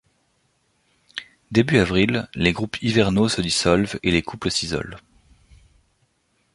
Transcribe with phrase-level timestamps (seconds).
[1.51, 4.97] Début avril, les groupes hivernaux se dissolvent et les couples s’isolent.